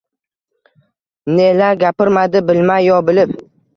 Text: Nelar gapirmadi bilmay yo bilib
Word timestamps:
Nelar 1.35 1.77
gapirmadi 1.85 2.43
bilmay 2.49 2.89
yo 2.93 2.97
bilib 3.11 3.37